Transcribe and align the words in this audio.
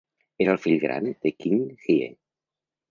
Era 0.45 0.55
el 0.57 0.61
fill 0.63 0.79
gran 0.85 1.11
de 1.11 1.35
King 1.45 1.63
Hye. 1.87 2.13